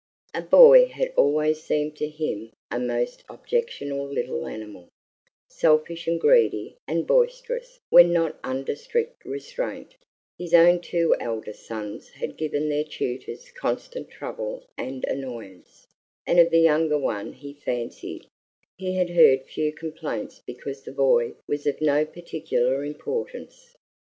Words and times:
A 0.33 0.41
boy 0.41 0.87
had 0.87 1.13
always 1.15 1.61
seemed 1.61 1.95
to 1.97 2.09
him 2.09 2.53
a 2.71 2.79
most 2.79 3.23
objectionable 3.29 4.07
little 4.07 4.47
animal, 4.47 4.89
selfish 5.47 6.07
and 6.07 6.19
greedy 6.19 6.75
and 6.87 7.05
boisterous 7.05 7.79
when 7.91 8.11
not 8.11 8.39
under 8.43 8.75
strict 8.75 9.23
restraint; 9.25 9.95
his 10.39 10.55
own 10.55 10.79
two 10.81 11.15
eldest 11.19 11.67
sons 11.67 12.09
had 12.09 12.35
given 12.35 12.67
their 12.67 12.83
tutors 12.83 13.51
constant 13.51 14.09
trouble 14.09 14.65
and 14.75 15.05
annoyance, 15.05 15.85
and 16.25 16.39
of 16.39 16.49
the 16.49 16.61
younger 16.61 16.97
one 16.97 17.33
he 17.33 17.53
fancied 17.53 18.25
he 18.79 18.95
had 18.95 19.11
heard 19.11 19.45
few 19.45 19.71
complaints 19.71 20.41
because 20.47 20.81
the 20.81 20.91
boy 20.91 21.33
was 21.47 21.67
of 21.67 21.79
no 21.79 22.05
particular 22.05 22.83
importance. 22.83 23.75